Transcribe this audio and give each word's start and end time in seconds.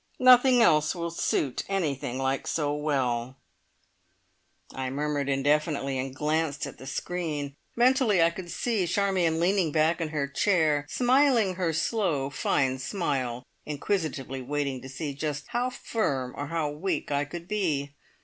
"Nothing 0.17 0.63
else 0.63 0.95
will 0.95 1.11
suit 1.11 1.61
anything 1.69 2.17
like 2.17 2.47
so 2.47 2.73
well." 2.73 3.37
I 4.73 4.89
murmured 4.89 5.29
indefinitely, 5.29 5.99
and 5.99 6.11
glanced 6.15 6.65
at 6.65 6.79
the 6.79 6.87
screen. 6.87 7.55
Mentally 7.75 8.19
I 8.19 8.31
could 8.31 8.49
see 8.49 8.87
Charmion 8.87 9.39
leaning 9.39 9.71
back 9.71 10.01
in 10.01 10.09
her 10.09 10.27
chair, 10.27 10.87
smiling 10.89 11.53
her 11.53 11.71
slow 11.71 12.31
fine 12.31 12.79
smile, 12.79 13.45
inquisitively 13.63 14.41
waiting 14.41 14.81
to 14.81 14.89
see 14.89 15.13
just 15.13 15.49
how 15.49 15.69
firm 15.69 16.33
or 16.35 16.47
how 16.47 16.71
weak 16.71 17.11
I 17.11 17.23
could 17.23 17.47
be. 17.47 17.93